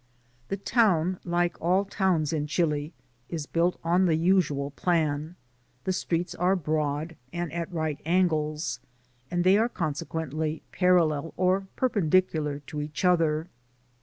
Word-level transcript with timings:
The 0.47 0.57
town, 0.57 1.19
like 1.23 1.61
all 1.61 1.85
towns 1.85 2.33
in 2.33 2.47
Chili, 2.47 2.91
is 3.29 3.45
built 3.45 3.79
on 3.83 4.07
the 4.07 4.15
usual 4.15 4.71
plan. 4.71 5.35
The 5.83 5.93
streets 5.93 6.33
are 6.33 6.55
broad, 6.55 7.15
and 7.31 7.53
at 7.53 7.71
right 7.71 8.01
angles, 8.03 8.79
and 9.29 9.43
they 9.43 9.59
are 9.59 9.69
consequently 9.69 10.63
parallel 10.71 11.35
or 11.37 11.67
per 11.75 11.89
pendicular 11.89 12.65
to 12.65 12.81
each 12.81 13.05
other. 13.05 13.45